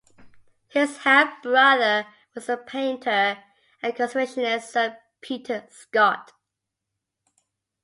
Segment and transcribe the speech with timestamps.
[0.69, 3.37] His half-brother was the painter
[3.83, 6.31] and conservationist Sir Peter Scott.